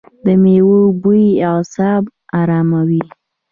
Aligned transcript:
د 0.23 0.25
میوو 0.41 0.79
بوی 1.01 1.25
اعصاب 1.49 2.03
اراموي. 2.39 3.03